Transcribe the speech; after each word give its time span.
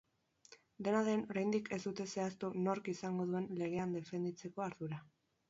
Dena 0.85 1.01
den, 1.09 1.25
oraindik 1.33 1.69
ez 1.77 1.79
dute 1.83 2.07
zehaztu 2.15 2.49
nork 2.69 2.91
izango 2.95 3.29
duen 3.35 3.47
legea 3.61 3.87
defenditzeko 4.01 4.67
ardura. 4.71 5.01